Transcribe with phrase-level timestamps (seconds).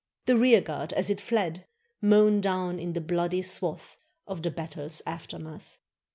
[0.25, 1.67] The rear guard as it fled,
[2.01, 5.77] Mown down in the bloody swath Of the battle's aftermath.